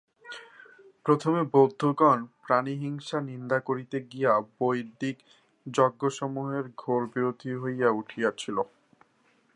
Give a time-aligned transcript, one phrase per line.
[1.05, 5.17] প্রথমে বৌদ্ধগণ প্রাণিহিংসা নিন্দা করিতে গিয়া বৈদিক
[5.65, 8.57] যজ্ঞসমূহের ঘোর বিরোধী হইয়া উঠিয়াছিল।